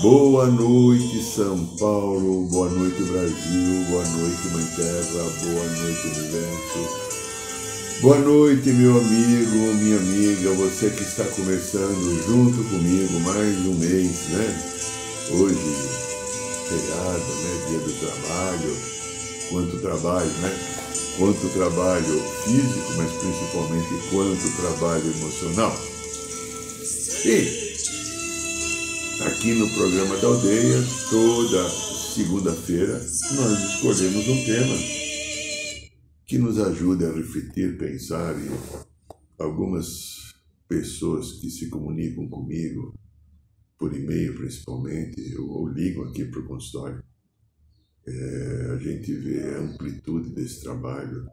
[0.00, 7.08] Boa noite, São Paulo, boa noite, Brasil, boa noite, Mãe Terra, boa noite, Universo.
[8.00, 14.28] Boa noite, meu amigo, minha amiga, você que está começando junto comigo mais um mês,
[14.28, 14.67] né?
[15.30, 15.58] Hoje,
[16.68, 17.66] feriado, né?
[17.68, 18.76] Dia do trabalho,
[19.50, 20.58] quanto trabalho, né?
[21.18, 25.76] Quanto trabalho físico, mas principalmente quanto trabalho emocional.
[27.26, 27.68] E
[29.26, 34.76] aqui no programa da aldeia, toda segunda-feira, nós escolhemos um tema
[36.26, 38.50] que nos ajude a refletir, pensar e
[39.38, 40.32] algumas
[40.66, 42.94] pessoas que se comunicam comigo
[43.78, 47.02] por e-mail principalmente ou, ligam aqui para o consultório
[48.06, 51.26] é, a gente vê a amplitude desse trabalho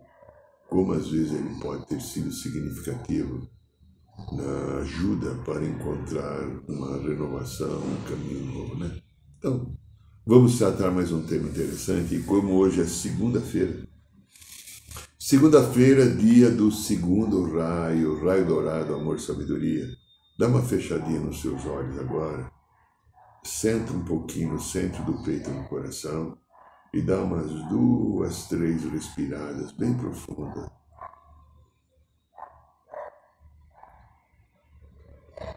[0.70, 3.50] como às vezes ele pode ter sido significativo
[4.32, 9.02] na ajuda para encontrar uma renovação, um caminho novo, né?
[9.38, 9.78] Então,
[10.26, 13.86] vamos tratar mais um tema interessante e como hoje é segunda-feira,
[15.28, 19.90] Segunda-feira, dia do segundo raio, raio dourado, amor, sabedoria.
[20.38, 22.52] Dá uma fechadinha nos seus olhos agora.
[23.44, 26.38] Senta um pouquinho no centro do peito e no coração
[26.94, 30.70] e dá umas duas, três respiradas bem profundas.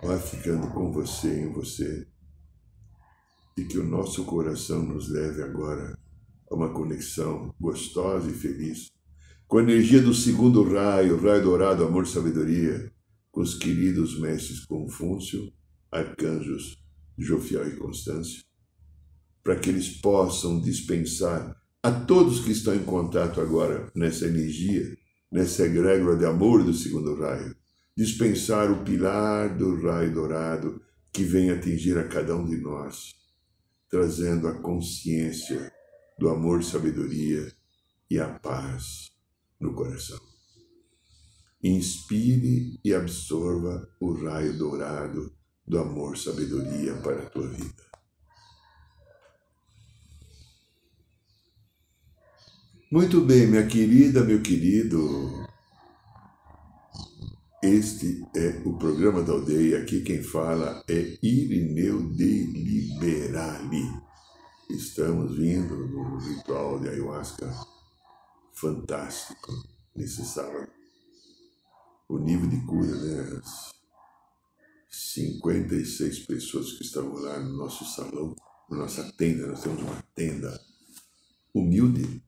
[0.02, 2.06] Vai ficando com você em você
[3.56, 5.98] e que o nosso coração nos leve agora
[6.48, 8.92] a uma conexão gostosa e feliz
[9.48, 12.92] com a energia do segundo raio, raio dourado, amor e sabedoria,
[13.38, 15.52] com os queridos mestres Confúcio,
[15.92, 16.76] arcanjos
[17.16, 18.42] Jofiel e Constância,
[19.44, 24.92] para que eles possam dispensar a todos que estão em contato agora nessa energia,
[25.30, 27.54] nessa egrégora de amor do segundo raio,
[27.96, 30.82] dispensar o pilar do raio dourado
[31.12, 33.14] que vem atingir a cada um de nós,
[33.88, 35.72] trazendo a consciência
[36.18, 37.52] do amor, sabedoria
[38.10, 39.12] e a paz
[39.60, 40.27] no coração.
[41.62, 45.32] Inspire e absorva o raio dourado
[45.66, 47.88] do amor sabedoria para a tua vida.
[52.90, 55.46] Muito bem, minha querida, meu querido.
[57.62, 59.82] Este é o programa da aldeia.
[59.82, 63.84] Aqui quem fala é Irineu de Liberali.
[64.70, 67.52] Estamos vindo no ritual de ayahuasca
[68.54, 69.52] fantástico
[69.94, 70.77] nesse sábado.
[72.08, 73.38] O nível de cura, né?
[73.38, 73.74] As
[74.90, 78.34] 56 pessoas que estavam lá no nosso salão,
[78.70, 80.58] na nossa tenda, nós temos uma tenda
[81.52, 82.22] humilde,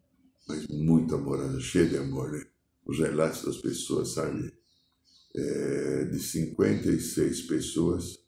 [0.46, 2.44] mas muito amorosa, cheia de amor, né?
[2.84, 4.52] Os relatos das pessoas, sabe?
[5.34, 8.18] É, de 56 pessoas,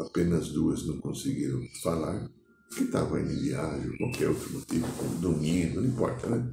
[0.00, 2.28] apenas duas não conseguiram falar,
[2.74, 4.86] que estavam em viagem, qualquer outro motivo,
[5.20, 6.52] dormindo, não importa, né?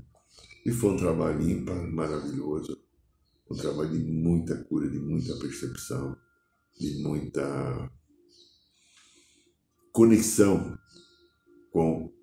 [0.63, 2.76] E foi um trabalho ímpar, maravilhoso,
[3.49, 6.17] um trabalho de muita cura, de muita percepção,
[6.79, 7.91] de muita
[9.91, 10.77] conexão
[11.71, 12.13] com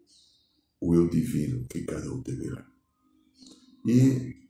[0.80, 2.66] o eu divino que cada um teve lá.
[3.86, 4.48] E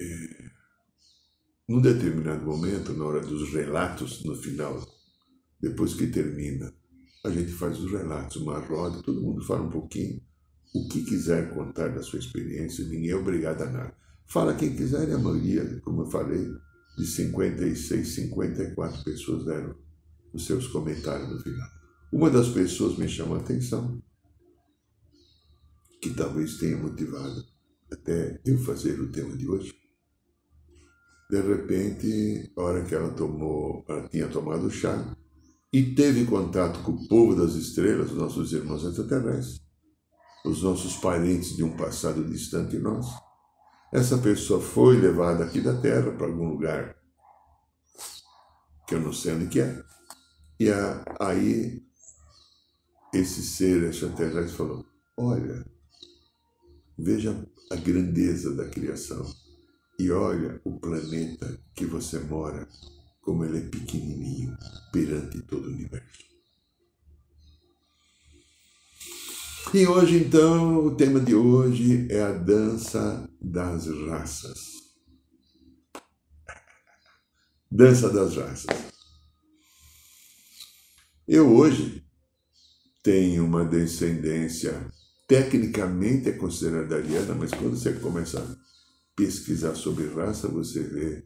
[0.00, 0.50] é,
[1.68, 4.80] num determinado momento, na hora dos relatos, no final,
[5.60, 6.72] depois que termina,
[7.24, 10.22] a gente faz os relatos, uma roda, todo mundo fala um pouquinho,
[10.74, 13.96] o que quiser contar da sua experiência, ninguém é obrigado a nada.
[14.28, 16.46] Fala quem quiser e a maioria, como eu falei,
[16.98, 19.74] de 56, 54 pessoas deram
[20.34, 21.68] os seus comentários no final.
[22.12, 24.02] Uma das pessoas me chamou a atenção,
[26.02, 27.42] que talvez tenha motivado
[27.90, 29.74] até eu fazer o tema de hoje.
[31.30, 35.16] De repente, a hora que ela tomou, ela tinha tomado chá
[35.72, 39.60] e teve contato com o povo das estrelas, nossos irmãos extraterrestres,
[40.44, 43.27] os nossos parentes de um passado distante nosso.
[43.92, 46.94] Essa pessoa foi levada aqui da Terra para algum lugar
[48.86, 49.82] que eu não sei onde que é.
[50.60, 50.68] E
[51.20, 51.82] aí
[53.14, 54.84] esse ser extraterrestre falou:
[55.16, 55.64] Olha,
[56.98, 59.24] veja a grandeza da criação
[59.98, 62.68] e olha o planeta que você mora,
[63.22, 64.56] como ele é pequenininho
[64.92, 66.37] perante todo o universo.
[69.74, 74.58] E hoje, então, o tema de hoje é a dança das raças.
[77.70, 78.66] Dança das raças.
[81.26, 82.02] Eu hoje
[83.02, 84.90] tem uma descendência
[85.28, 88.56] tecnicamente é considerada ariana, mas quando você começa a
[89.14, 91.22] pesquisar sobre raça, você vê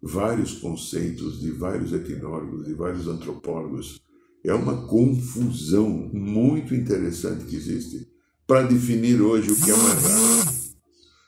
[0.00, 4.00] vários conceitos de vários etnólogos, de vários antropólogos.
[4.44, 8.08] É uma confusão muito interessante que existe
[8.46, 10.74] para definir hoje o que é uma raça.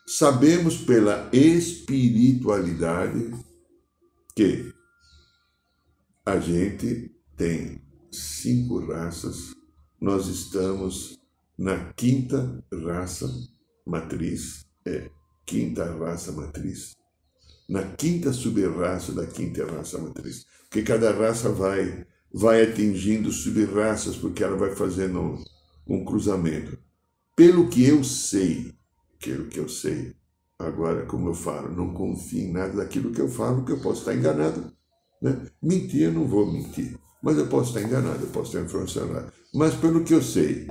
[0.06, 3.30] Sabemos pela espiritualidade
[4.34, 4.72] que
[6.24, 9.54] a gente tem cinco raças,
[10.00, 11.18] nós estamos
[11.58, 13.28] na quinta raça
[13.86, 15.10] matriz, é,
[15.46, 16.92] quinta raça matriz,
[17.68, 20.44] na quinta sub-raça da quinta raça matriz.
[20.64, 25.38] Porque cada raça vai, vai atingindo sub-raças, porque ela vai fazendo
[25.86, 26.78] um, cruzamento.
[27.36, 28.72] Pelo que eu sei,
[29.22, 30.14] pelo que eu sei,
[30.58, 34.00] agora, como eu falo, não confio em nada daquilo que eu falo, que eu posso
[34.00, 34.72] estar enganado.
[35.20, 35.46] Né?
[35.62, 36.98] Mentir, eu não vou mentir.
[37.22, 39.32] Mas eu posso estar enganado, eu posso estar influenciado.
[39.54, 40.68] Mas pelo que eu sei,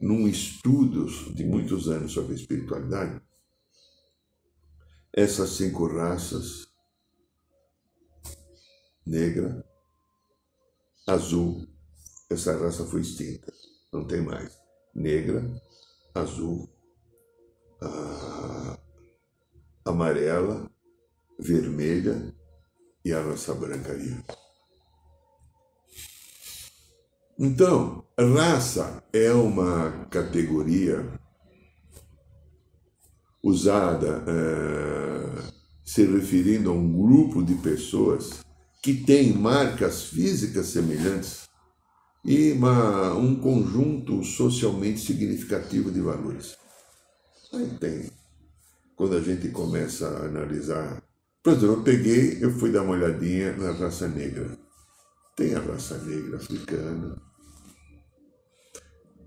[0.00, 3.20] num estudo de muitos anos sobre espiritualidade,
[5.12, 6.66] essas cinco raças,
[9.06, 9.64] negra,
[11.06, 11.66] azul,
[12.30, 13.52] essa raça foi extinta,
[13.92, 14.58] não tem mais.
[14.94, 15.42] Negra,
[16.14, 16.68] azul,
[19.84, 20.70] amarela,
[21.38, 22.34] vermelha
[23.04, 23.92] e a raça branca.
[27.38, 31.20] Então, raça é uma categoria
[33.42, 35.52] usada é,
[35.84, 38.43] se referindo a um grupo de pessoas
[38.84, 41.44] que tem marcas físicas semelhantes
[42.22, 46.54] e uma, um conjunto socialmente significativo de valores.
[47.54, 48.10] Aí tem.
[48.94, 51.02] Quando a gente começa a analisar.
[51.42, 54.50] Por exemplo, eu peguei, eu fui dar uma olhadinha na raça negra.
[55.34, 57.16] Tem a raça negra africana,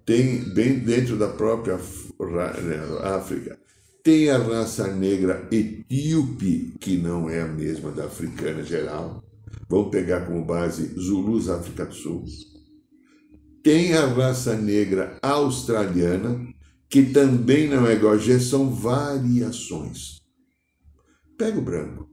[0.05, 3.59] tem bem dentro da própria né, África,
[4.03, 9.26] tem a raça negra etíope, que não é a mesma da africana geral.
[9.69, 12.25] Vamos pegar como base Zulus, África do Sul.
[13.63, 16.47] Tem a raça negra australiana,
[16.89, 20.21] que também não é igual, são variações.
[21.37, 22.09] Pega o branco,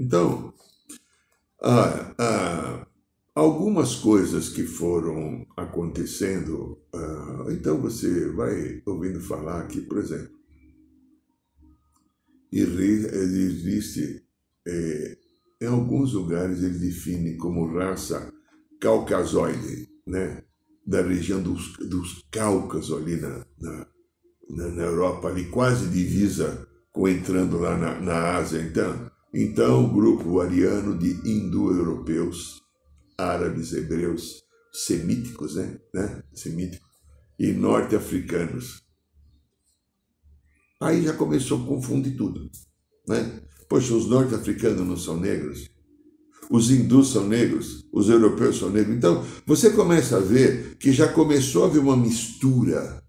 [0.00, 0.54] Então,
[1.62, 2.86] ah, ah,
[3.34, 10.34] algumas coisas que foram acontecendo, ah, então você vai ouvindo falar que, por exemplo,
[12.50, 14.24] existe,
[14.66, 15.25] é,
[15.60, 18.32] em alguns lugares ele define como raça
[18.80, 20.42] caucasoide, né?
[20.86, 23.86] da região dos, dos Cáucasos ali na, na,
[24.70, 28.60] na, Europa, ali quase divisa com entrando lá na, na Ásia.
[28.60, 32.62] Então, então, grupo ariano de indo-europeus,
[33.18, 35.80] árabes, hebreus, semíticos, né?
[35.92, 36.22] né?
[36.32, 36.86] Semíticos,
[37.38, 38.82] e norte-africanos.
[40.80, 42.48] Aí já começou a confundir tudo.
[43.08, 43.42] Né?
[43.68, 45.68] Poxa, os norte-africanos não são negros?
[46.50, 47.84] Os hindus são negros?
[47.92, 48.96] Os europeus são negros?
[48.96, 53.02] Então, você começa a ver que já começou a haver uma mistura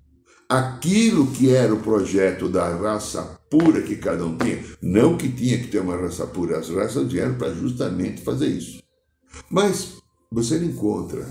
[0.50, 5.58] aquilo que era o projeto da raça pura que cada um tinha, não que tinha
[5.58, 8.82] que ter uma raça pura, as raças vieram para justamente fazer isso.
[9.50, 9.98] Mas
[10.32, 11.28] você não encontra.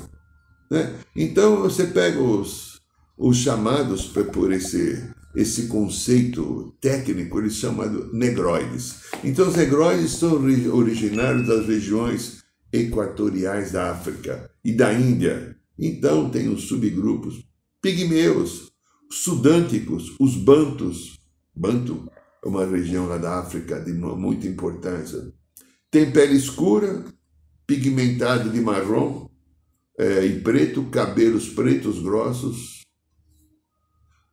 [0.70, 0.94] Né?
[1.14, 2.80] Então você pega os,
[3.16, 9.02] os chamados por esse, esse conceito técnico, eles chamam negroides.
[9.22, 10.32] Então os negroides são
[10.72, 15.54] originários das regiões equatoriais da África e da Índia.
[15.78, 17.44] Então tem os subgrupos
[17.82, 18.72] pigmeus,
[19.12, 21.18] sudânticos, os bantus.
[21.54, 22.10] Banto
[22.42, 25.32] é uma região lá da África de muita importância.
[25.90, 27.04] Tem pele escura,
[27.66, 29.28] pigmentada de marrom
[29.98, 32.85] é, e preto, cabelos pretos grossos.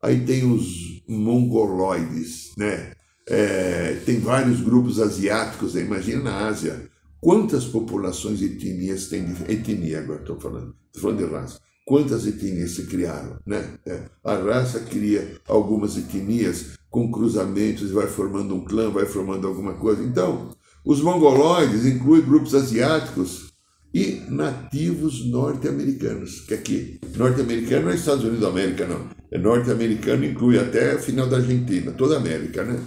[0.03, 2.91] Aí tem os mongoloides, né?
[3.25, 6.89] É, tem vários grupos asiáticos, imagina na Ásia.
[7.21, 11.59] Quantas populações e etnias tem etnia agora estou falando, estou falando de raça.
[11.85, 13.79] Quantas etnias se criaram, né?
[13.85, 19.47] É, a raça cria algumas etnias com cruzamentos e vai formando um clã, vai formando
[19.47, 20.03] alguma coisa.
[20.03, 20.49] Então,
[20.83, 23.53] os mongoloides incluem grupos asiáticos
[23.93, 26.41] e nativos norte-americanos.
[26.41, 29.22] Que aqui, norte-americano não é Estados Unidos da América, não.
[29.33, 32.79] É norte-americano, inclui até o final da Argentina, toda a América, né?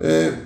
[0.00, 0.36] É,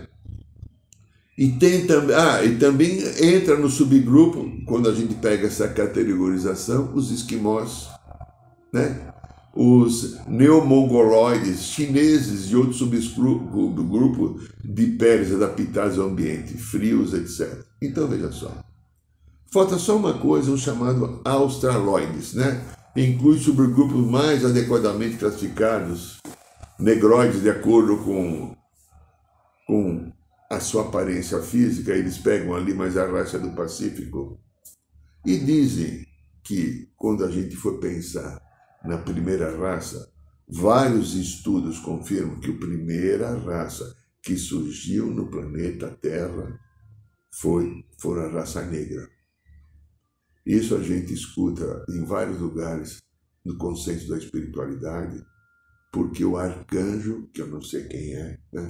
[1.39, 6.93] e tem também, ah, e também entra no subgrupo, quando a gente pega essa categorização,
[6.95, 7.89] os esquimós,
[8.71, 9.15] né?
[9.57, 17.65] os neomongoloides chineses e outros subgrupos de peles adaptados ao ambiente, frios, etc.
[17.81, 18.53] Então veja só.
[19.51, 22.63] Falta só uma coisa, o chamado australoides, né?
[22.97, 26.19] Inclui subgrupos mais adequadamente classificados,
[26.79, 28.57] negroides de acordo com,
[29.67, 30.13] com
[30.51, 34.41] a sua aparência física, eles pegam ali mais a raça do Pacífico.
[35.27, 36.07] E dizem
[36.43, 38.41] que, quando a gente for pensar
[38.83, 40.11] na primeira raça,
[40.49, 46.59] vários estudos confirmam que a primeira raça que surgiu no planeta Terra
[47.31, 49.16] foi, foi a raça negra.
[50.47, 52.99] Isso a gente escuta em vários lugares
[53.45, 55.25] no conceito da espiritualidade,
[55.93, 58.69] porque o arcanjo, que eu não sei quem é, né,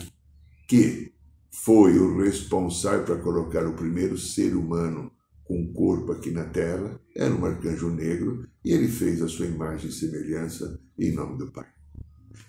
[0.69, 1.13] que
[1.53, 5.11] foi o responsável para colocar o primeiro ser humano
[5.45, 9.89] com corpo aqui na Terra, era um arcanjo negro e ele fez a sua imagem
[9.89, 11.67] e semelhança em nome do Pai.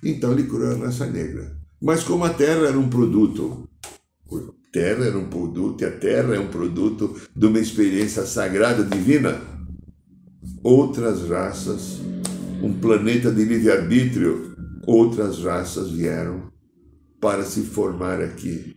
[0.03, 1.57] Então ele criou a raça negra.
[1.81, 3.66] Mas como a Terra era um produto
[4.71, 9.41] terra era um produto, e a terra é um produto de uma experiência sagrada divina.
[10.63, 11.99] Outras raças,
[12.61, 14.55] um planeta de livre-arbítrio,
[14.85, 16.51] outras raças vieram
[17.19, 18.75] para se formar aqui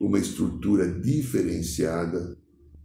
[0.00, 2.36] uma estrutura diferenciada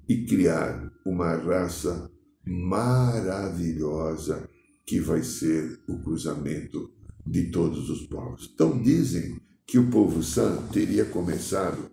[0.07, 2.09] e criar uma raça
[2.45, 4.49] maravilhosa
[4.85, 6.91] que vai ser o cruzamento
[7.25, 8.51] de todos os povos.
[8.53, 11.89] Então dizem que o povo santo teria começado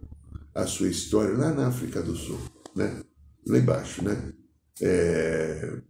[0.54, 2.40] a sua história lá na África do Sul,
[2.74, 3.02] né?
[3.46, 4.02] lá embaixo.
[4.04, 4.32] Né?
[4.80, 5.82] É...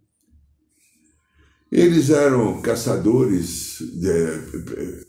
[1.71, 5.07] Eles eram caçadores, de,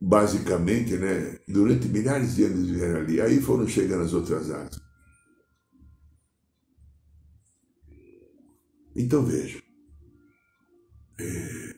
[0.00, 1.38] basicamente, né?
[1.48, 3.20] durante milhares de anos vieram ali.
[3.20, 4.80] Aí foram chegando as outras áreas.
[8.94, 9.62] Então veja,
[11.18, 11.76] é,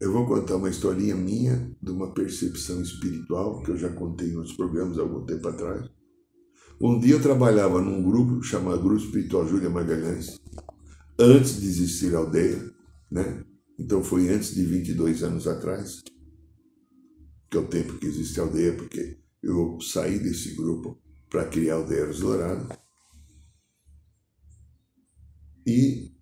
[0.00, 4.36] eu vou contar uma historinha minha de uma percepção espiritual que eu já contei em
[4.36, 5.88] outros programas há algum tempo atrás.
[6.82, 10.40] Um dia eu trabalhava num grupo chamado Grupo Espiritual Júlia Magalhães,
[11.18, 12.72] antes de existir a aldeia,
[13.10, 13.44] né?
[13.78, 16.02] Então foi antes de 22 anos atrás,
[17.50, 21.74] que é o tempo que existe a aldeia, porque eu saí desse grupo para criar
[21.74, 22.74] a aldeia dos Dourados.
[25.66, 26.14] E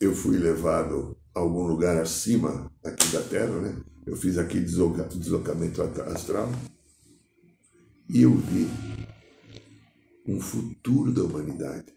[0.00, 3.84] eu fui levado a algum lugar acima aqui da Terra, né?
[4.04, 6.50] Eu fiz aqui deslocamento astral
[8.08, 8.95] e eu vi
[10.26, 11.94] um futuro da humanidade,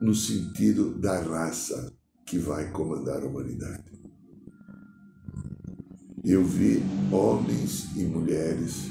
[0.00, 1.96] no sentido da raça
[2.26, 3.92] que vai comandar a humanidade.
[6.24, 8.90] Eu vi homens e mulheres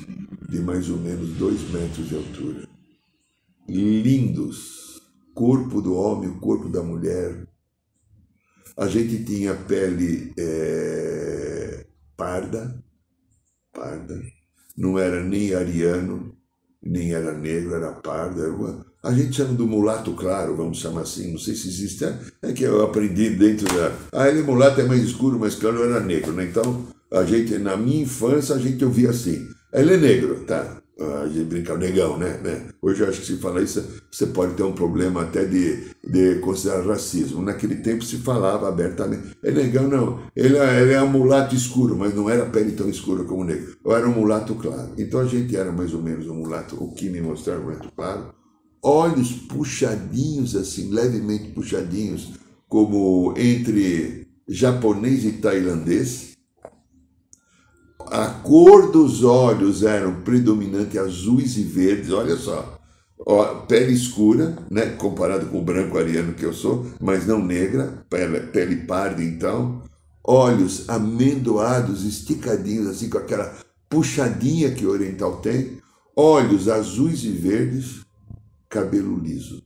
[0.49, 2.67] de mais ou menos dois metros de altura,
[3.67, 5.01] lindos,
[5.33, 7.47] corpo do homem, o corpo da mulher.
[8.77, 12.83] A gente tinha pele é, parda,
[13.73, 14.21] parda,
[14.77, 16.40] não era nem ariano,
[16.83, 18.41] nem era negro, era pardo.
[18.41, 18.85] Era uma...
[19.03, 22.05] A gente chama do mulato claro, vamos chamar assim, não sei se existe.
[22.05, 23.91] É, é que eu aprendi dentro da.
[24.11, 26.45] Ah, ele mulato é mais escuro, mais claro, era negro, né?
[26.45, 29.47] Então, a gente, na minha infância, a gente ouvia assim.
[29.73, 30.81] Ele é negro, tá?
[31.21, 32.39] A gente brinca, negão, né?
[32.43, 32.67] né?
[32.81, 36.35] Hoje eu acho que se falar isso, você pode ter um problema até de, de
[36.39, 37.41] considerar racismo.
[37.41, 39.35] Naquele tempo se falava abertamente.
[39.43, 40.19] É negão, não.
[40.35, 43.75] Ele, é, ele é um mulato escuro, mas não era pele tão escura como negro.
[43.83, 44.91] Eu era um mulato claro.
[44.97, 48.33] Então a gente era mais ou menos um mulato, o que me mostrava muito claro.
[48.83, 52.33] Olhos puxadinhos, assim, levemente puxadinhos,
[52.67, 56.30] como entre japonês e tailandês
[58.09, 62.79] a cor dos olhos eram predominante azuis e verdes, olha só.
[63.19, 68.03] Ó, pele escura, né, comparado com o branco ariano que eu sou, mas não negra,
[68.09, 69.83] pele, pele parda então.
[70.23, 73.55] Olhos amendoados, esticadinhos, assim, com aquela
[73.89, 75.79] puxadinha que o oriental tem.
[76.15, 78.01] Olhos azuis e verdes,
[78.69, 79.63] cabelo liso.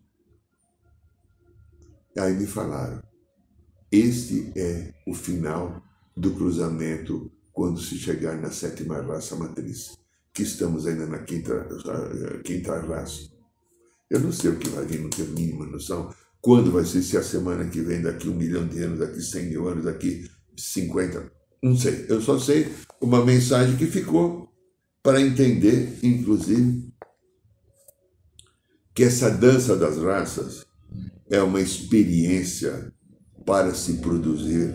[2.18, 3.02] Aí me falaram:
[3.92, 5.82] este é o final
[6.18, 9.98] do cruzamento quando se chegar na sétima raça matriz,
[10.34, 11.66] que estamos ainda na quinta,
[12.44, 13.30] quinta raça.
[14.10, 16.14] Eu não sei o que vai vir, não tenho mínima noção.
[16.42, 19.48] Quando vai ser, se a semana que vem, daqui um milhão de anos, daqui cem
[19.48, 21.32] mil anos, daqui cinquenta,
[21.64, 22.06] não sei.
[22.10, 22.68] Eu só sei
[23.00, 24.54] uma mensagem que ficou
[25.02, 26.94] para entender, inclusive,
[28.94, 30.66] que essa dança das raças
[31.30, 32.94] é uma experiência
[33.46, 34.74] para se produzir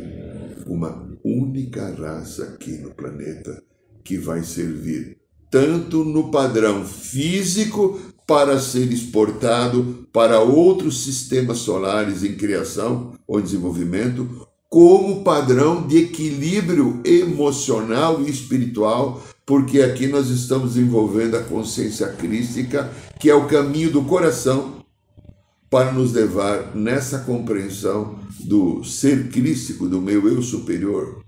[0.66, 3.62] uma única raça aqui no planeta
[4.04, 12.36] que vai servir tanto no padrão físico para ser exportado para outros sistemas solares em
[12.36, 21.36] criação ou desenvolvimento, como padrão de equilíbrio emocional e espiritual, porque aqui nós estamos envolvendo
[21.36, 24.79] a consciência crística, que é o caminho do coração
[25.70, 31.24] para nos levar nessa compreensão do ser crístico, do meu eu superior,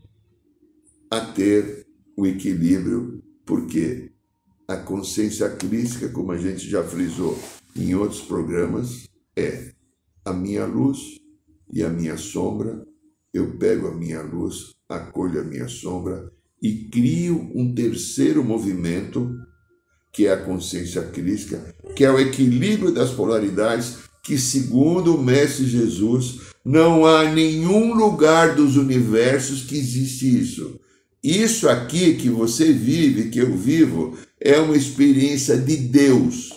[1.08, 4.10] a ter o equilíbrio, porque
[4.66, 7.38] a consciência crística, como a gente já frisou
[7.76, 9.72] em outros programas, é
[10.24, 10.98] a minha luz
[11.72, 12.84] e a minha sombra.
[13.32, 16.30] Eu pego a minha luz, acolho a minha sombra
[16.60, 19.30] e crio um terceiro movimento,
[20.12, 25.66] que é a consciência crística, que é o equilíbrio das polaridades que, segundo o Mestre
[25.66, 30.80] Jesus, não há nenhum lugar dos universos que existe isso.
[31.22, 36.50] Isso aqui que você vive, que eu vivo, é uma experiência de Deus.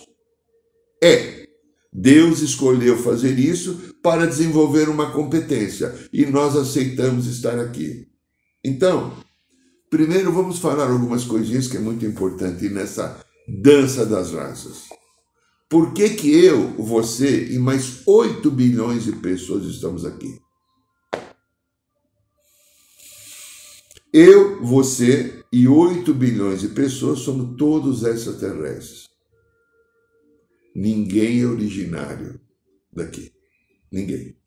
[1.03, 1.45] É.
[1.91, 8.07] Deus escolheu fazer isso para desenvolver uma competência e nós aceitamos estar aqui.
[8.63, 9.13] Então,
[9.89, 14.84] primeiro vamos falar algumas coisinhas que é muito importante nessa dança das raças.
[15.67, 20.39] Por que, que eu, você e mais 8 bilhões de pessoas estamos aqui?
[24.13, 29.10] Eu, você e 8 bilhões de pessoas somos todos extraterrestres.
[30.75, 32.39] Ninguém é originário
[32.93, 33.34] daqui.
[33.91, 34.38] Ninguém.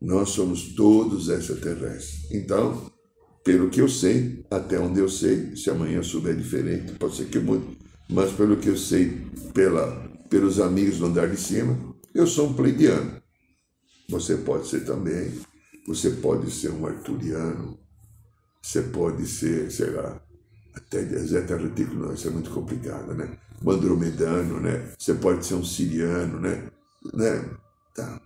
[0.00, 2.30] Nós somos todos extraterrestres.
[2.30, 2.92] Então,
[3.42, 7.38] pelo que eu sei, até onde eu sei, se amanhã souber diferente, pode ser que
[7.38, 7.78] mude,
[8.10, 11.76] mas pelo que eu sei pela, pelos amigos do andar de cima,
[12.14, 13.20] eu sou um pleidiano.
[14.08, 15.32] Você pode ser também,
[15.86, 17.78] você pode ser um arturiano,
[18.62, 20.20] você pode ser, sei lá,
[20.74, 23.36] até zeta retículo, não, isso é muito complicado, né?
[23.62, 24.92] Um andromedano, né?
[24.98, 26.70] Você pode ser um siriano, né?
[27.12, 27.44] né?
[27.94, 28.20] Tá.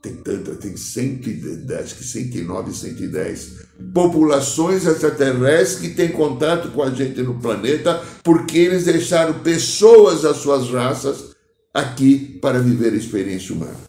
[0.00, 7.20] Tem tanta, tem 110, que 109, 110 populações extraterrestres que têm contato com a gente
[7.22, 11.36] no planeta, porque eles deixaram pessoas das suas raças
[11.74, 13.88] aqui para viver a experiência humana.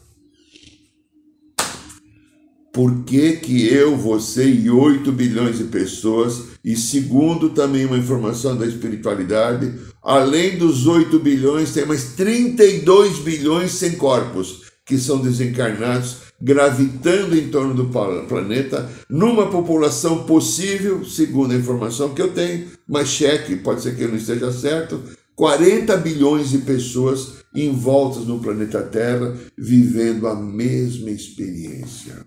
[2.74, 8.56] Por que, que eu, você e 8 bilhões de pessoas, e segundo também uma informação
[8.56, 16.18] da espiritualidade, além dos 8 bilhões, tem mais 32 bilhões sem corpos que são desencarnados,
[16.42, 17.92] gravitando em torno do
[18.28, 24.02] planeta, numa população possível, segundo a informação que eu tenho, mas cheque, pode ser que
[24.02, 25.00] eu não esteja certo,
[25.36, 32.26] 40 bilhões de pessoas envoltas no planeta Terra, vivendo a mesma experiência.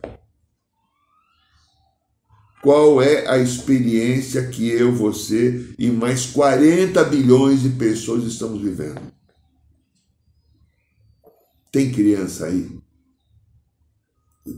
[2.63, 9.12] Qual é a experiência que eu, você e mais 40 bilhões de pessoas estamos vivendo?
[11.73, 12.79] Tem criança aí?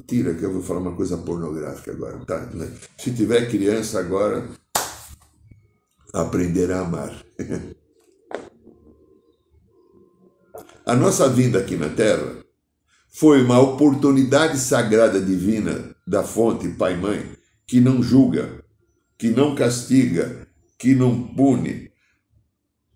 [0.07, 2.41] Tira que eu vou falar uma coisa pornográfica agora, tá?
[2.47, 2.69] Né?
[2.99, 4.51] Se tiver criança agora,
[6.13, 7.25] aprenderá a amar.
[10.85, 12.45] a nossa vinda aqui na Terra
[13.11, 17.33] foi uma oportunidade sagrada divina da fonte Pai Mãe
[17.67, 18.65] que não julga,
[19.17, 20.49] que não castiga,
[20.79, 21.93] que não pune,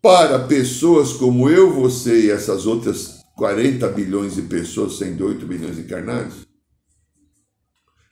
[0.02, 6.44] para pessoas como eu, você e essas outras 40 bilhões de pessoas, 108 bilhões encarnados,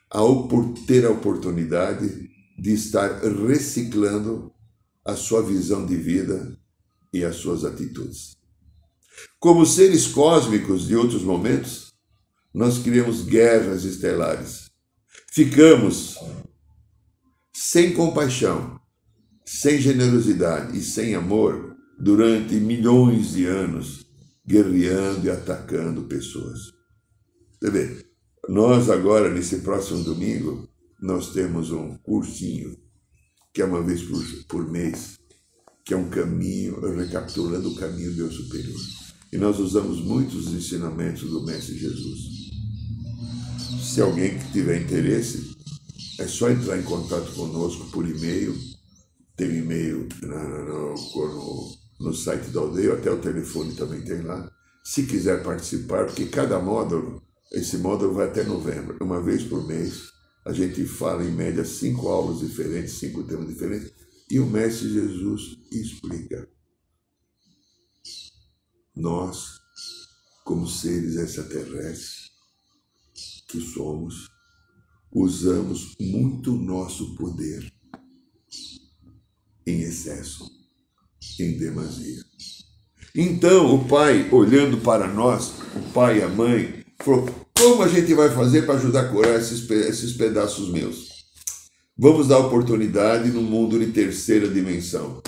[0.09, 0.47] ao
[0.87, 4.53] ter a oportunidade de estar reciclando
[5.05, 6.57] a sua visão de vida
[7.13, 8.37] e as suas atitudes.
[9.41, 11.93] Como seres cósmicos de outros momentos,
[12.55, 14.71] nós criamos guerras estelares.
[15.33, 16.19] Ficamos
[17.53, 18.81] sem compaixão,
[19.45, 24.06] sem generosidade e sem amor durante milhões de anos
[24.47, 26.73] guerreando e atacando pessoas.
[27.61, 28.07] Você vê,
[28.49, 30.69] nós agora, nesse próximo domingo,
[31.01, 32.77] nós temos um cursinho,
[33.53, 35.19] que é uma vez por, por mês,
[35.85, 38.81] que é um caminho, recapitulando o caminho do Deus superior.
[39.33, 42.47] E nós usamos muitos ensinamentos do Mestre Jesus.
[43.83, 45.57] Se alguém que tiver interesse,
[46.19, 48.57] é só entrar em contato conosco por e-mail.
[49.37, 54.51] Tem um e-mail no, no, no site da aldeia, até o telefone também tem lá.
[54.85, 60.13] Se quiser participar, porque cada módulo, esse módulo vai até novembro, uma vez por mês.
[60.45, 63.93] A gente fala em média cinco aulas diferentes, cinco temas diferentes,
[64.31, 66.49] e o Mestre Jesus explica.
[68.95, 69.59] Nós,
[70.45, 72.31] como seres extraterrestres
[73.49, 74.29] que somos,
[75.13, 77.73] usamos muito nosso poder
[79.67, 80.49] em excesso,
[81.43, 82.25] em demasia.
[83.15, 88.13] Então o pai, olhando para nós, o pai e a mãe, falou: como a gente
[88.13, 91.09] vai fazer para ajudar a curar esses, esses pedaços meus?
[91.97, 95.23] Vamos dar oportunidade no mundo de terceira dimensão,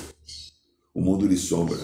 [0.94, 1.78] o mundo de sombra,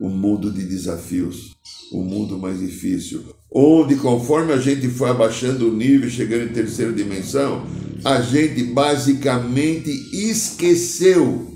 [0.00, 1.54] o mundo de desafios,
[1.92, 6.94] o mundo mais difícil, onde conforme a gente foi abaixando o nível, chegando em terceira
[6.94, 7.66] dimensão,
[8.02, 11.53] a gente basicamente esqueceu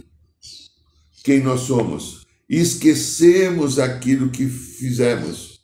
[1.29, 5.61] quem nós somos, esquecemos aquilo que fizemos,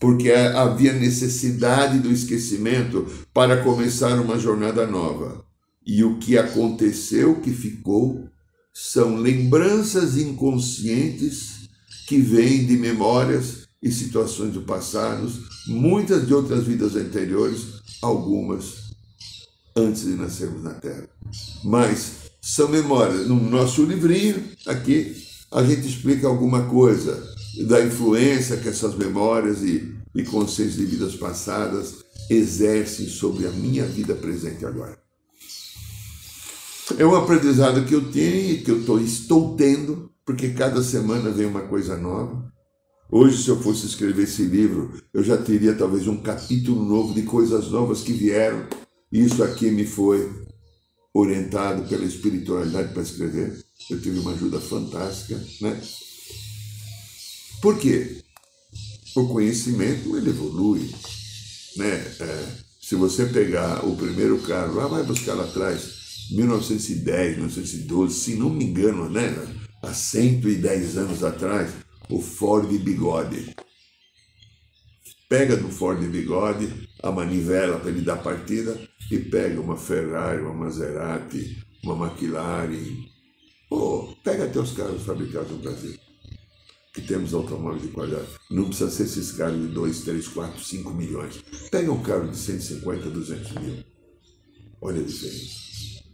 [0.00, 5.44] porque havia necessidade do esquecimento para começar uma jornada nova.
[5.86, 8.28] E o que aconteceu, que ficou,
[8.72, 11.68] são lembranças inconscientes
[12.08, 15.32] que vêm de memórias e situações do passado,
[15.68, 17.66] muitas de outras vidas anteriores,
[18.02, 18.96] algumas
[19.76, 21.08] antes de nascermos na Terra.
[21.62, 23.26] Mas são memórias.
[23.26, 25.16] No nosso livrinho, aqui,
[25.50, 27.26] a gente explica alguma coisa
[27.66, 33.86] da influência que essas memórias e, e consciências de vidas passadas exercem sobre a minha
[33.86, 34.98] vida presente agora.
[36.98, 41.30] É um aprendizado que eu tenho e que eu tô, estou tendo, porque cada semana
[41.30, 42.52] vem uma coisa nova.
[43.10, 47.22] Hoje, se eu fosse escrever esse livro, eu já teria talvez um capítulo novo de
[47.22, 48.66] coisas novas que vieram.
[49.10, 50.43] Isso aqui me foi
[51.14, 53.64] orientado pela espiritualidade para escrever.
[53.88, 55.80] Eu tive uma ajuda fantástica, né?
[57.62, 58.20] Por quê?
[59.14, 60.90] O conhecimento ele evolui,
[61.76, 61.94] né?
[62.20, 62.48] É,
[62.82, 68.50] se você pegar o primeiro carro, lá vai buscar lá atrás, 1910, 1912, se não
[68.50, 69.32] me engano, né?
[69.82, 71.70] Há 110 anos atrás,
[72.10, 73.54] o Ford Bigode.
[75.36, 80.54] Pega do Ford Bigode a manivela para ele dar partida e pega uma Ferrari, uma
[80.54, 83.04] Maserati, uma McLaren,
[83.68, 85.98] ou pega até os carros fabricados no Brasil,
[86.94, 88.28] que temos automóveis de qualidade.
[88.48, 91.42] Não precisa ser esses carros de 2, 3, 4, 5 milhões.
[91.68, 93.84] Pega um carro de 150, 200 mil.
[94.80, 96.04] Olha a diferença.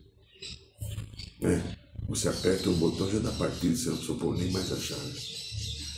[1.42, 1.61] É,
[2.09, 5.20] você aperta um botão, já dá partida, você não precisa pôr nem mais a chave.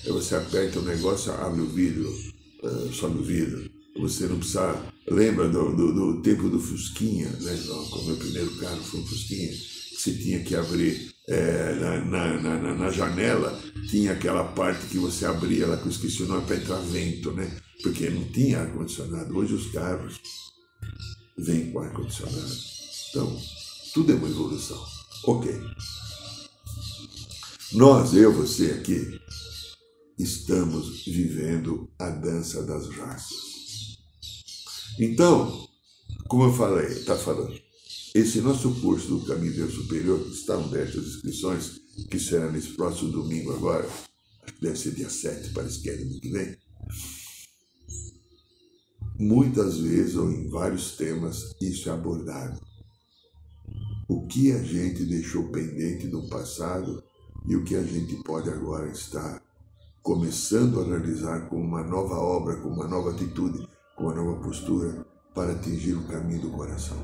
[0.07, 2.13] Aí você aperta o negócio, abre o vidro,
[2.63, 3.71] uh, sobe o vidro.
[4.01, 4.81] Você não precisa.
[5.09, 7.59] Lembra do, do, do tempo do Fusquinha, né?
[7.93, 9.53] O meu primeiro carro foi um Fusquinha,
[9.97, 15.25] você tinha que abrir é, na, na, na, na, janela, tinha aquela parte que você
[15.25, 17.51] abria lá, que eu esqueci o nome, para entrar vento, né?
[17.83, 19.37] Porque não tinha ar-condicionado.
[19.37, 20.21] Hoje os carros
[21.39, 22.57] vêm com ar-condicionado.
[23.11, 23.41] Então,
[23.93, 24.83] tudo é uma evolução.
[25.25, 25.53] Ok.
[27.73, 29.21] Nós, eu, você aqui,
[30.23, 33.99] estamos vivendo a dança das raças.
[34.99, 35.69] Então,
[36.29, 37.59] como eu falei, está falando,
[38.15, 43.11] esse nosso curso do Caminho Deus Superior está aberto as inscrições, que será nesse próximo
[43.11, 43.89] domingo agora,
[44.43, 46.57] acho que deve ser dia 7, parece que é domingo que vem.
[49.19, 52.61] Muitas vezes, ou em vários temas, isso é abordado.
[54.09, 57.03] O que a gente deixou pendente no passado
[57.49, 59.42] e o que a gente pode agora estar
[60.03, 65.07] começando a realizar com uma nova obra, com uma nova atitude, com uma nova postura
[65.33, 66.99] para atingir o caminho do coração,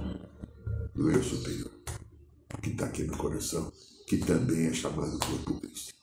[0.95, 1.71] do eu superior,
[2.61, 3.73] que está aqui no coração,
[4.09, 5.95] que também é chamado corpo Cristo.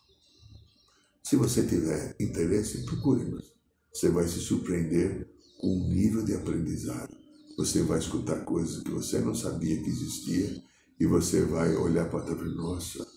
[1.21, 3.53] Se você tiver interesse, procure-nos.
[3.93, 5.27] Você vai se surpreender
[5.60, 7.13] com o nível de aprendizado.
[7.58, 10.63] Você vai escutar coisas que você não sabia que existia
[10.99, 13.08] e você vai olhar para trás e nossa,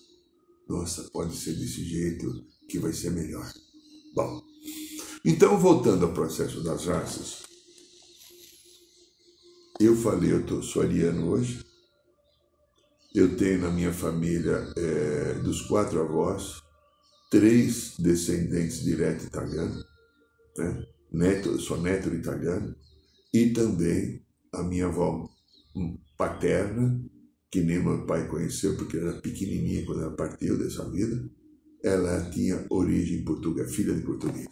[0.67, 3.49] nossa, pode ser desse jeito que vai ser melhor.
[4.13, 4.41] Bom,
[5.23, 7.43] então voltando ao processo das raças,
[9.79, 11.63] eu falei, eu tô, sou ariano hoje,
[13.13, 16.61] eu tenho na minha família, é, dos quatro avós,
[17.29, 19.85] três descendentes direto italianos,
[20.57, 20.85] né?
[21.11, 22.75] neto, sou neto italiano,
[23.33, 25.29] e também a minha avó
[26.17, 26.99] paterna,
[27.51, 31.29] que nem meu pai conheceu porque era pequenininha quando ela partiu dessa vida,
[31.83, 34.47] ela tinha origem portuguesa, filha de português.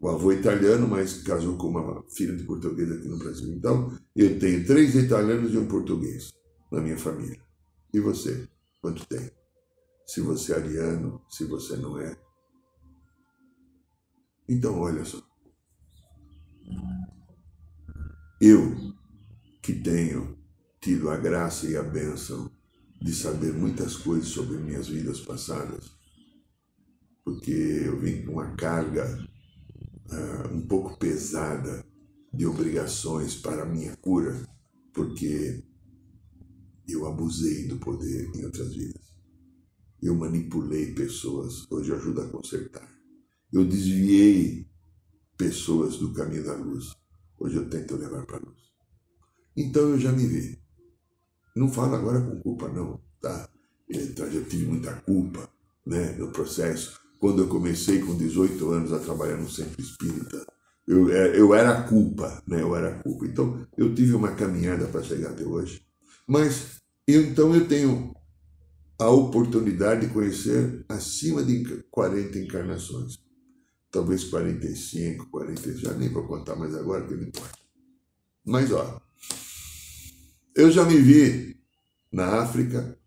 [0.00, 3.52] O avô italiano, mas casou com uma filha de português aqui no Brasil.
[3.52, 6.32] Então, eu tenho três italianos e um português
[6.70, 7.42] na minha família.
[7.92, 8.48] E você?
[8.80, 9.30] Quanto tem?
[10.06, 12.16] Se você é ariano, se você não é.
[14.48, 15.20] Então, olha só.
[18.40, 18.72] Eu,
[19.60, 20.38] que tenho
[20.80, 22.50] tido a graça e a bênção
[23.00, 25.90] de saber muitas coisas sobre minhas vidas passadas,
[27.24, 29.28] porque eu vim com uma carga
[30.10, 31.84] uh, um pouco pesada
[32.32, 34.34] de obrigações para a minha cura,
[34.92, 35.62] porque
[36.86, 39.14] eu abusei do poder em outras vidas.
[40.00, 42.88] Eu manipulei pessoas, hoje ajuda a consertar.
[43.52, 44.68] Eu desviei
[45.36, 46.92] pessoas do caminho da luz,
[47.38, 48.58] hoje eu tento levar para a luz.
[49.56, 50.67] Então eu já me vi.
[51.56, 53.48] Não falo agora com culpa, não, tá?
[53.88, 55.48] Então, já tive muita culpa
[55.86, 60.46] né, no processo, quando eu comecei com 18 anos a trabalhar no centro espírita,
[60.86, 62.62] eu, é, eu era a culpa, né?
[62.62, 63.26] Eu era culpa.
[63.26, 65.82] Então, eu tive uma caminhada para chegar até hoje.
[66.26, 68.14] Mas, eu, então, eu tenho
[68.98, 73.18] a oportunidade de conhecer acima de 40 encarnações.
[73.90, 77.58] Talvez 45, 40, já nem vou contar mais agora, que não importa.
[78.44, 79.00] Mas, ó,
[80.58, 81.56] eu já me vi
[82.10, 82.98] na África,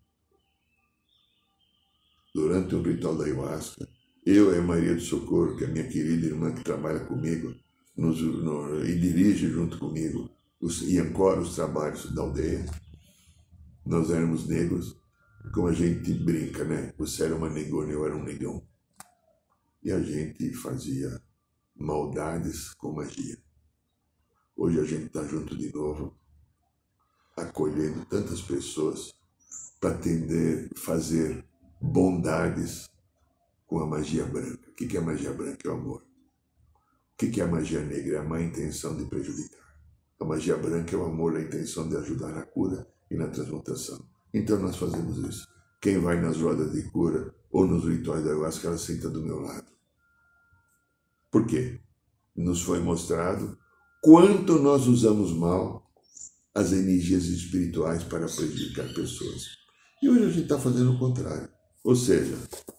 [2.34, 3.86] durante o ritual da ayahuasca,
[4.24, 7.54] eu e a Maria do Socorro, que é minha querida irmã que trabalha comigo
[7.94, 12.64] nos, no, e dirige junto comigo os, e ancora os trabalhos da aldeia.
[13.84, 14.96] Nós éramos negros,
[15.52, 16.94] como a gente brinca, né?
[16.96, 18.66] Você era uma negona, eu era um negão.
[19.82, 21.20] E a gente fazia
[21.76, 23.36] maldades com magia.
[24.56, 26.16] Hoje a gente está junto de novo,
[27.36, 29.12] acolhendo tantas pessoas
[29.80, 31.44] para atender, fazer
[31.80, 32.88] bondades
[33.66, 34.70] com a magia branca.
[34.70, 35.58] O que é magia branca?
[35.66, 36.02] É o amor.
[37.14, 38.16] O que é magia negra?
[38.16, 39.62] É a má intenção de prejudicar.
[40.20, 44.04] A magia branca é o amor, a intenção de ajudar na cura e na transmutação.
[44.32, 45.48] Então nós fazemos isso.
[45.80, 49.40] Quem vai nas rodas de cura ou nos rituais da ayahuasca, ela senta do meu
[49.40, 49.66] lado.
[51.30, 51.80] Por quê?
[52.36, 53.58] Nos foi mostrado
[54.02, 55.81] quanto nós usamos mal
[56.54, 59.46] as energias espirituais para prejudicar pessoas.
[60.02, 61.48] E hoje a gente está fazendo o contrário.
[61.84, 62.36] Ou seja,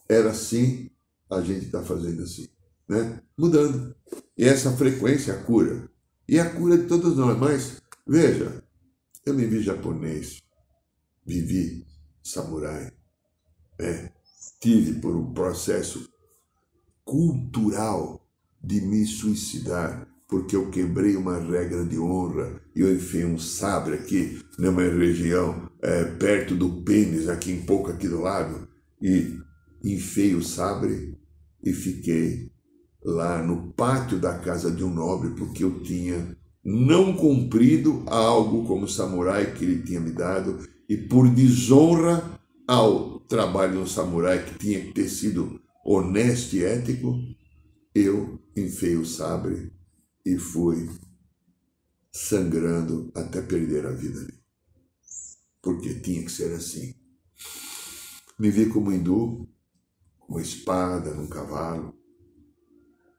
[0.08, 0.90] era assim,
[1.30, 2.48] a gente está fazendo assim,
[2.88, 3.22] né?
[3.38, 3.96] Mudando.
[4.38, 5.90] E essa frequência a cura.
[6.28, 7.38] E a cura de todos nós.
[7.38, 8.64] Mas, veja,
[9.26, 10.42] eu me vi japonês,
[11.26, 11.86] vivi
[12.22, 12.92] samurai,
[13.80, 14.12] né?
[14.60, 16.10] tive por um processo
[17.04, 18.26] cultural
[18.62, 23.96] de me suicidar, porque eu quebrei uma regra de honra e eu enfiei um sabre
[23.96, 28.68] aqui numa região é, perto do pênis, aqui um pouco aqui do lado,
[29.02, 29.38] e
[29.84, 31.18] enfiei o sabre
[31.64, 32.52] e fiquei
[33.04, 38.88] lá no pátio da casa de um nobre, porque eu tinha não cumprido algo como
[38.88, 42.24] samurai que ele tinha me dado, e por desonra
[42.68, 47.20] ao trabalho do samurai que tinha que ter sido honesto e ético,
[47.94, 49.72] eu enfiei o sabre
[50.26, 50.90] e fui
[52.12, 54.40] sangrando até perder a vida ali.
[55.62, 56.94] Porque tinha que ser assim.
[58.38, 59.50] Me vi como hindu,
[60.20, 61.98] com espada num cavalo.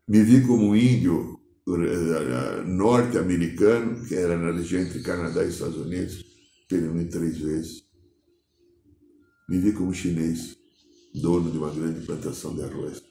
[0.07, 6.25] Me vi como índio eh, norte-americano, que era na região entre Canadá e Estados Unidos,
[6.71, 7.85] menos três vezes.
[9.49, 10.57] Me vi como chinês,
[11.14, 13.03] dono de uma grande plantação de arroz.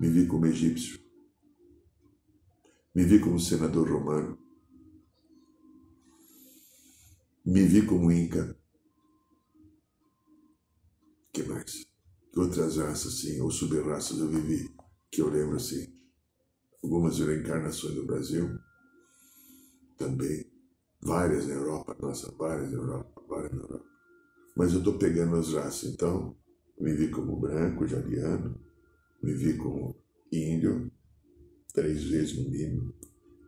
[0.00, 1.05] Me vi como egípcio.
[2.96, 4.38] Me vi como senador romano.
[7.44, 8.56] Me vi como inca
[11.30, 11.84] que mais?
[12.32, 14.74] Que outras raças, sim, ou subraças eu vivi,
[15.10, 15.94] que eu lembro, assim.
[16.82, 18.58] Algumas reencarnações no Brasil,
[19.98, 20.50] também.
[21.02, 23.90] Várias na Europa, nossa, várias na Europa, várias na Europa.
[24.56, 26.34] Mas eu estou pegando as raças, então,
[26.80, 28.58] me vi como branco, jariano,
[29.22, 30.90] me vi como índio,
[31.72, 32.94] três vezes no mínimo,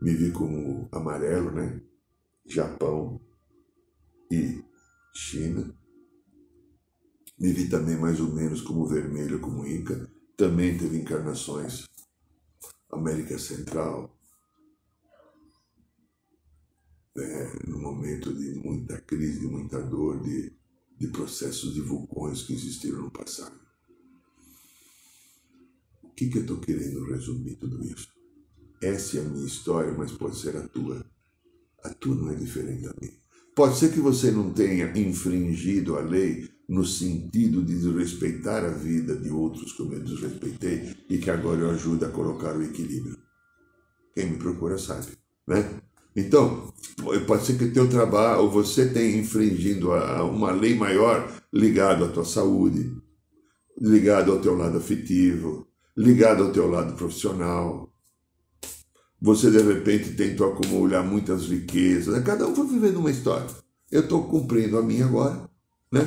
[0.01, 1.81] me vi como amarelo, né?
[2.47, 3.21] Japão
[4.31, 4.63] e
[5.15, 5.75] China,
[7.39, 10.11] me vi também mais ou menos como vermelho, como Inca.
[10.37, 11.87] Também teve encarnações.
[12.91, 14.17] América Central.
[17.17, 20.53] É, no momento de muita crise, de muita dor, de,
[20.99, 23.68] de processos de vulcões que existiram no passado.
[26.19, 28.09] Que, que eu estou querendo resumir tudo isso?
[28.83, 31.07] Essa é a minha história, mas pode ser a tua.
[31.85, 33.13] A tua não é diferente da minha.
[33.55, 39.15] Pode ser que você não tenha infringido a lei no sentido de desrespeitar a vida
[39.15, 43.17] de outros como eu desrespeitei e que agora eu ajudo a colocar o equilíbrio.
[44.13, 45.13] Quem me procura sabe,
[45.47, 45.81] né?
[46.17, 46.75] Então,
[47.29, 52.09] pode ser que o teu trabalho, ou você tenha infringindo uma lei maior ligado à
[52.09, 52.93] tua saúde,
[53.81, 55.68] ligado ao teu lado afetivo,
[55.99, 57.93] ligado ao teu lado profissional.
[59.21, 62.23] Você de repente tentou acumular muitas riquezas, né?
[62.23, 63.49] cada um foi vivendo uma história.
[63.91, 65.51] Eu estou cumprindo a minha agora,
[65.91, 66.03] né?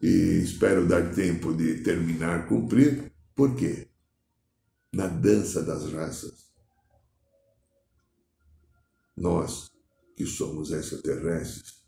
[0.00, 3.12] E espero dar tempo de terminar cumprir.
[3.34, 3.88] Por quê?
[4.94, 6.44] Na dança das raças,
[9.14, 9.70] nós
[10.16, 11.82] que somos extraterrestres,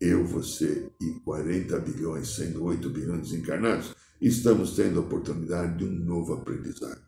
[0.00, 5.92] eu, você e 40 bilhões, sendo 8 bilhões encarnados, estamos tendo a oportunidade de um
[6.04, 7.02] novo aprendizado.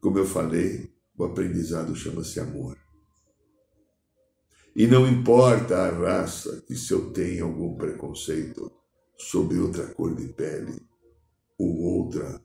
[0.00, 2.78] Como eu falei, o aprendizado chama-se amor.
[4.74, 8.72] E não importa a raça que se eu tenho algum preconceito
[9.18, 10.80] sobre outra cor de pele
[11.58, 12.42] ou outra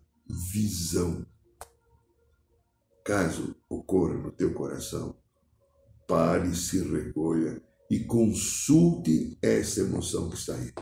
[0.51, 1.25] visão.
[3.05, 5.15] Caso ocorra no teu coração,
[6.07, 10.73] pare, se recolha e consulte essa emoção que está aí.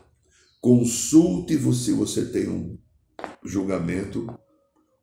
[0.60, 2.78] Consulte se você tem um
[3.44, 4.26] julgamento,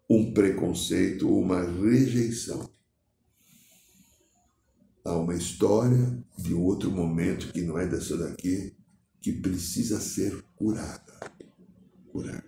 [0.10, 2.70] um preconceito uma rejeição.
[5.06, 8.74] Há uma história de outro momento que não é dessa daqui,
[9.22, 11.20] que precisa ser curada.
[12.12, 12.44] Curada.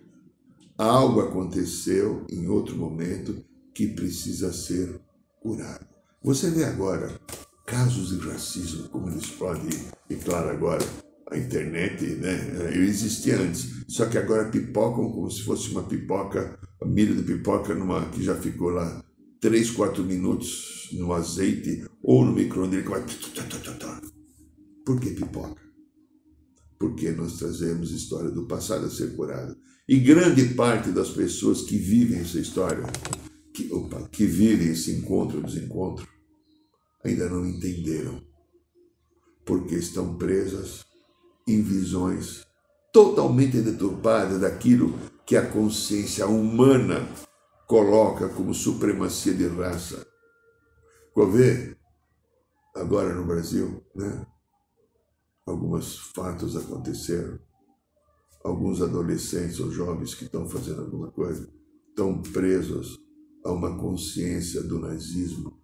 [0.76, 5.00] Algo aconteceu em outro momento que precisa ser
[5.40, 5.86] curado.
[6.22, 7.20] Você vê agora
[7.66, 9.70] casos de racismo, como eles podem,
[10.10, 10.84] e claro, agora
[11.30, 12.76] a internet, né?
[12.76, 18.04] Existia antes, só que agora pipocam como se fosse uma pipoca, milho de pipoca numa,
[18.10, 19.02] que já ficou lá
[19.40, 22.84] 3, 4 minutos no azeite ou no micro-ondas.
[24.84, 25.62] Por que pipoca?
[26.78, 29.56] Porque nós trazemos história do passado a ser curada.
[29.88, 32.84] E grande parte das pessoas que vivem essa história,
[33.52, 36.06] que, opa, que vivem esse encontro, desencontro,
[37.04, 38.22] ainda não entenderam.
[39.44, 40.84] Porque estão presas
[41.46, 42.46] em visões
[42.92, 47.06] totalmente deturpadas daquilo que a consciência humana
[47.66, 50.06] coloca como supremacia de raça.
[51.32, 51.76] Vê,
[52.74, 54.26] agora no Brasil, né?
[55.46, 57.38] Alguns fatos aconteceram.
[58.42, 61.48] Alguns adolescentes ou jovens que estão fazendo alguma coisa
[61.88, 62.98] estão presos
[63.44, 65.58] a uma consciência do nazismo.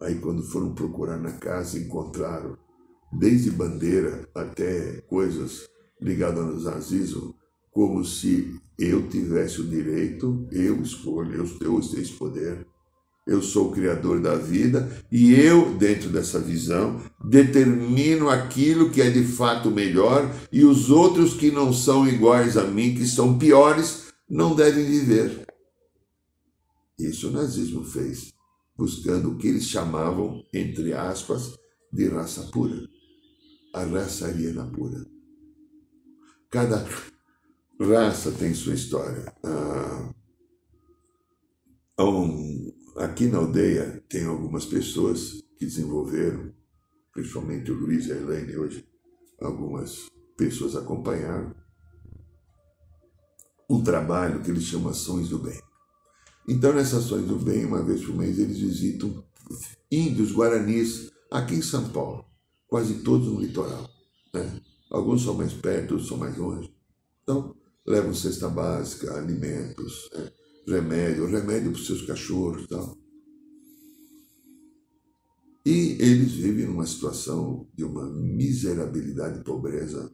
[0.00, 2.56] Aí, quando foram procurar na casa, encontraram
[3.12, 5.68] desde bandeira até coisas
[6.00, 7.34] ligadas ao nazismo,
[7.70, 12.66] como se eu tivesse o direito, eu escolho, eu tenho esse poder,
[13.26, 19.10] eu sou o criador da vida e eu, dentro dessa visão, determino aquilo que é
[19.10, 24.08] de fato melhor e os outros que não são iguais a mim, que são piores,
[24.28, 25.46] não devem viver.
[26.98, 28.32] Isso o nazismo fez,
[28.76, 31.54] buscando o que eles chamavam, entre aspas,
[31.92, 32.88] de raça pura
[33.72, 35.06] a raça ariana pura.
[36.50, 36.84] Cada
[37.80, 39.32] raça tem sua história.
[39.44, 40.12] Ah,
[42.00, 46.52] um, aqui na aldeia tem algumas pessoas que desenvolveram,
[47.12, 48.88] principalmente o Luiz e a Elaine hoje,
[49.40, 51.54] algumas pessoas acompanharam
[53.68, 55.60] um trabalho que eles chamam Ações do Bem.
[56.48, 59.24] Então, nessas Ações do Bem, uma vez por mês, eles visitam
[59.90, 62.29] índios guaranis aqui em São Paulo
[62.70, 63.90] quase todos no litoral.
[64.32, 64.60] Né?
[64.90, 66.72] Alguns são mais perto, outros são mais longe.
[67.22, 67.54] Então,
[67.84, 70.32] levam cesta básica, alimentos, né?
[70.66, 72.96] remédio, remédio para os seus cachorros e tal.
[75.66, 80.10] E eles vivem numa situação de uma miserabilidade e pobreza.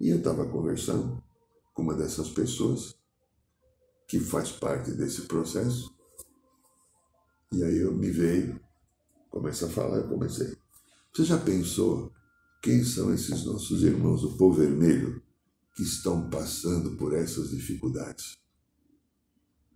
[0.00, 1.22] E eu estava conversando
[1.72, 2.94] com uma dessas pessoas
[4.06, 5.92] que faz parte desse processo.
[7.52, 8.63] E aí eu me veio
[9.34, 10.56] começa a falar, eu comecei.
[11.12, 12.12] Você já pensou
[12.62, 15.20] quem são esses nossos irmãos do povo vermelho
[15.74, 18.36] que estão passando por essas dificuldades?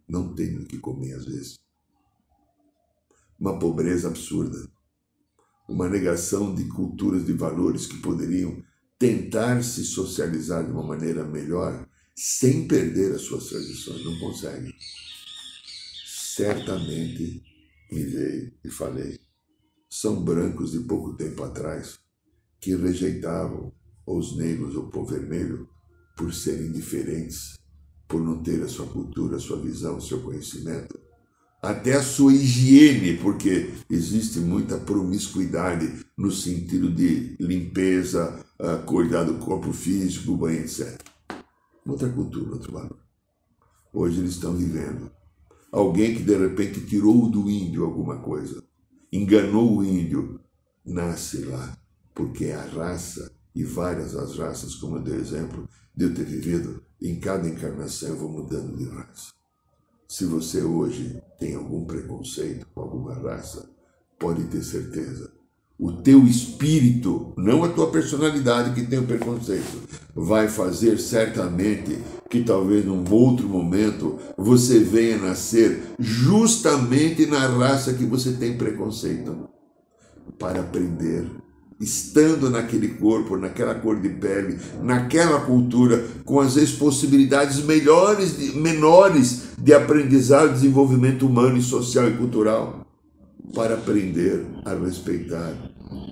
[0.09, 1.59] Não têm o que comer às vezes.
[3.39, 4.71] Uma pobreza absurda.
[5.69, 8.63] Uma negação de culturas, de valores que poderiam
[8.97, 14.05] tentar se socializar de uma maneira melhor sem perder as suas tradições.
[14.05, 14.73] Não conseguem.
[16.07, 17.43] Certamente
[17.91, 19.28] me veio e falei
[19.89, 21.99] são brancos de pouco tempo atrás
[22.61, 23.73] que rejeitavam
[24.07, 25.69] os negros ou o povo vermelho
[26.17, 27.57] por serem diferentes,
[28.07, 30.99] por não ter a sua cultura, a sua visão, o seu conhecimento,
[31.63, 39.39] até a sua higiene, porque existe muita promiscuidade no sentido de limpeza, uh, cuidar do
[39.39, 41.01] corpo físico, banho, etc.
[41.87, 42.99] Outra cultura, outro valor.
[43.93, 45.11] Hoje eles estão vivendo.
[45.73, 48.63] Alguém que de repente tirou do índio alguma coisa,
[49.13, 50.41] enganou o índio,
[50.85, 51.77] nasce lá,
[52.15, 56.83] porque a raça e várias as raças, como eu dei exemplo, de eu ter vivido,
[57.01, 59.33] em cada encarnação eu vou mudando de raça.
[60.09, 63.69] Se você hoje tem algum preconceito com alguma raça,
[64.19, 65.38] pode ter certeza.
[65.81, 69.79] O teu espírito, não a tua personalidade que tem o preconceito,
[70.13, 71.99] vai fazer certamente
[72.29, 79.49] que talvez num outro momento você venha nascer justamente na raça que você tem preconceito.
[80.37, 81.31] Para aprender
[81.81, 89.51] estando naquele corpo, naquela cor de pele, naquela cultura, com às vezes possibilidades melhores, menores
[89.57, 92.88] de aprendizado, desenvolvimento humano e social e cultural,
[93.55, 95.55] para aprender a respeitar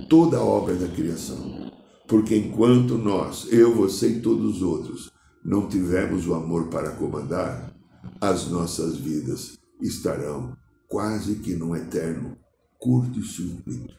[0.08, 1.70] toda a obra da criação.
[2.06, 5.10] Porque enquanto nós, eu, você e todos os outros,
[5.44, 7.74] não tivermos o amor para comandar,
[8.20, 10.56] as nossas vidas estarão
[10.88, 12.36] quase que num eterno
[12.78, 13.94] curto-circuito.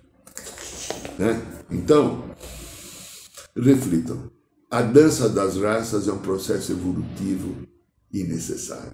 [1.19, 1.41] Né?
[1.69, 2.23] Então,
[3.55, 4.31] reflitam.
[4.69, 7.65] A dança das raças é um processo evolutivo
[8.13, 8.93] e necessário.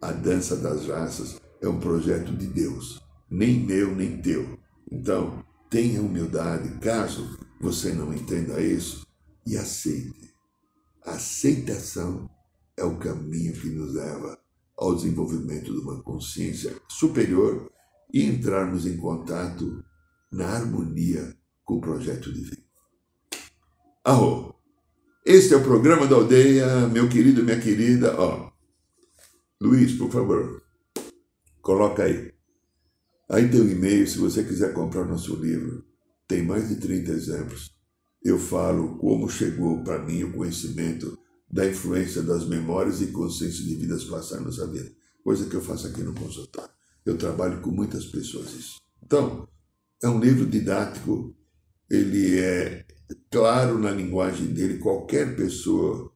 [0.00, 3.00] A dança das raças é um projeto de Deus,
[3.32, 4.58] nem meu nem teu.
[4.90, 9.06] Então, tenha humildade, caso você não entenda isso,
[9.46, 10.34] e aceite.
[11.04, 12.28] A aceitação
[12.76, 14.38] é o caminho que nos leva
[14.76, 17.70] ao desenvolvimento de uma consciência superior
[18.12, 19.82] e entrarmos em contato
[20.30, 22.62] na harmonia com o projeto divino.
[24.04, 24.54] Arro!
[25.24, 28.14] Este é o programa da aldeia, meu querido, minha querida.
[28.20, 28.50] Ó,
[29.60, 30.62] Luiz, por favor,
[31.62, 32.31] coloca aí.
[33.32, 35.82] Aí tem um e-mail, se você quiser comprar nosso livro.
[36.28, 37.70] Tem mais de 30 exemplos.
[38.22, 41.18] Eu falo como chegou para mim o conhecimento
[41.50, 44.92] da influência das memórias e consciência de vidas passadas na nossa vida.
[45.24, 46.70] Coisa que eu faço aqui no consultório.
[47.06, 48.76] Eu trabalho com muitas pessoas isso.
[49.02, 49.48] Então,
[50.02, 51.34] é um livro didático,
[51.88, 52.84] ele é
[53.30, 56.12] claro na linguagem dele, qualquer pessoa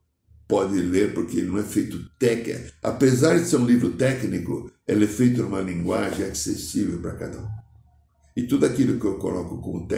[0.47, 2.77] pode ler, porque ele não é feito técnico.
[2.83, 7.49] Apesar de ser um livro técnico, ele é feito numa linguagem acessível para cada um.
[8.37, 9.89] E tudo aquilo que eu coloco como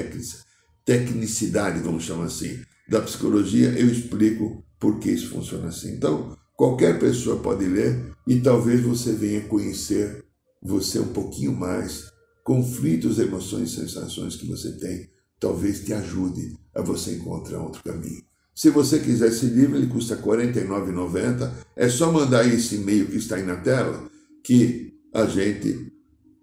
[0.84, 5.92] tecnicidade, vamos chamar assim, da psicologia, eu explico por que isso funciona assim.
[5.92, 10.24] Então, qualquer pessoa pode ler e talvez você venha conhecer
[10.62, 12.10] você um pouquinho mais
[12.42, 18.22] conflitos, emoções sensações que você tem, talvez te ajude a você encontrar outro caminho.
[18.54, 21.52] Se você quiser esse livro, ele custa R$ 49,90.
[21.76, 24.10] É só mandar esse e-mail que está aí na tela,
[24.44, 25.92] que a gente,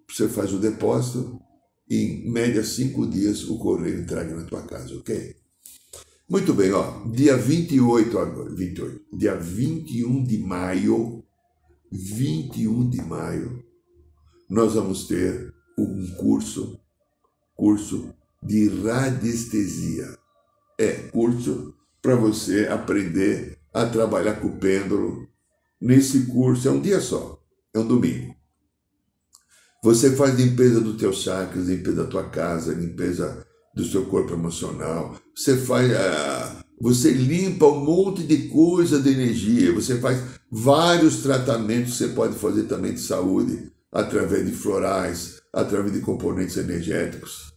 [0.08, 1.40] você faz o depósito
[1.88, 5.36] em média cinco dias o correio entrega na tua casa, ok?
[6.28, 11.24] Muito bem, ó, dia 28 agora, 28, dia 21 de maio,
[11.92, 13.64] 21 de maio,
[14.50, 16.80] nós vamos ter um curso,
[17.54, 20.18] curso de radiestesia.
[20.78, 25.28] É curso para você aprender a trabalhar com o pêndulo.
[25.80, 27.35] Nesse curso é um dia só,
[27.76, 28.34] é um domingo.
[29.82, 35.16] Você faz limpeza do teu chakras, limpeza da tua casa, limpeza do seu corpo emocional.
[35.34, 39.72] Você faz, uh, você limpa um monte de coisa de energia.
[39.72, 40.20] Você faz
[40.50, 41.96] vários tratamentos.
[41.96, 47.52] Você pode fazer também de saúde através de florais, através de componentes energéticos.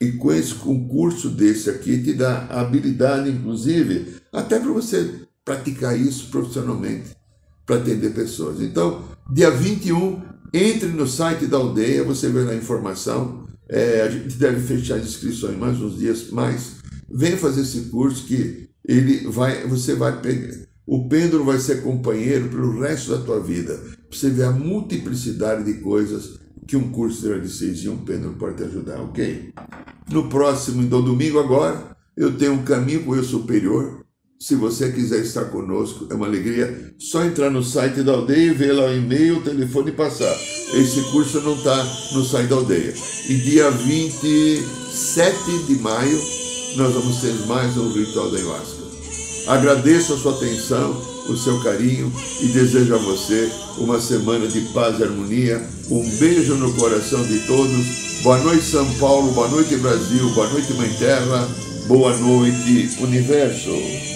[0.00, 6.30] E com esse concurso desse aqui te dá habilidade, inclusive, até para você praticar isso
[6.30, 7.16] profissionalmente,
[7.64, 8.60] para atender pessoas.
[8.60, 10.22] Então, dia 21,
[10.52, 13.46] entre no site da aldeia, você vê lá a informação.
[13.68, 16.76] É, a gente deve fechar as inscrições mais uns dias mais.
[17.10, 20.54] Venha fazer esse curso que ele vai, você vai pegar.
[20.86, 23.80] O pêndulo vai ser companheiro pelo resto da tua vida.
[24.10, 28.56] Você ver a multiplicidade de coisas que um curso de seis e um pêndulo pode
[28.56, 29.52] te ajudar, ok?
[30.10, 34.05] No próximo, então, domingo agora, eu tenho um caminho com o eu superior.
[34.38, 36.94] Se você quiser estar conosco, é uma alegria.
[36.98, 40.34] Só entrar no site da aldeia e ver lá o e-mail, o telefone e passar.
[40.74, 41.82] Esse curso não está
[42.12, 42.92] no site da aldeia.
[43.28, 46.20] E dia 27 de maio,
[46.76, 48.82] nós vamos ter mais um ritual da ayahuasca.
[49.46, 55.00] Agradeço a sua atenção o seu carinho e desejo a você uma semana de paz
[55.00, 55.66] e harmonia.
[55.90, 58.22] Um beijo no coração de todos.
[58.22, 59.32] Boa noite, São Paulo.
[59.32, 60.28] Boa noite, Brasil.
[60.34, 61.48] Boa noite, Mãe Terra.
[61.88, 64.15] Boa noite, Universo.